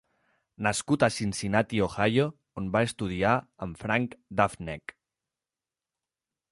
Nascut 0.67 1.03
a 1.07 1.09
Cincinnati, 1.15 1.81
Ohio, 1.87 2.25
on 2.63 2.73
va 2.77 2.83
estudiar 2.89 3.35
amb 3.67 3.83
Frank 3.83 4.19
Duveneck. 4.41 4.97